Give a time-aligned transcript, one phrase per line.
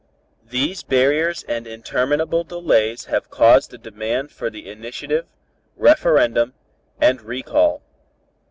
[0.49, 5.27] "These barriers and interminable delays have caused the demand for the initiative,
[5.77, 6.55] referendum
[6.99, 7.83] and recall.